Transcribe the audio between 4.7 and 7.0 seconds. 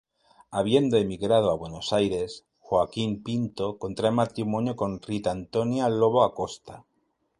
con Rita Antonia Lobo Acosta.